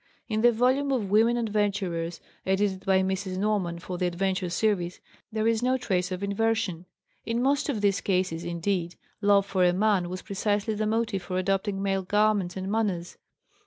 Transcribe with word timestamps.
In 0.27 0.41
the 0.41 0.51
volume 0.51 0.91
of 0.91 1.11
Women 1.11 1.37
Adventurers, 1.37 2.21
edited 2.43 2.83
by 2.87 3.03
Mrs. 3.03 3.37
Norman 3.37 3.77
for 3.77 3.99
the 3.99 4.07
Adventure 4.07 4.49
Series, 4.49 4.99
there 5.31 5.47
is 5.47 5.61
no 5.61 5.77
trace 5.77 6.11
of 6.11 6.23
inversion; 6.23 6.87
in 7.23 7.39
most 7.39 7.69
of 7.69 7.81
these 7.81 8.01
cases, 8.01 8.43
indeed, 8.43 8.95
love 9.21 9.45
for 9.45 9.63
a 9.63 9.73
man 9.73 10.09
was 10.09 10.23
precisely 10.23 10.73
the 10.73 10.87
motive 10.87 11.21
for 11.21 11.37
adopting 11.37 11.83
male 11.83 12.01
garments 12.01 12.57
and 12.57 12.71
manners. 12.71 13.19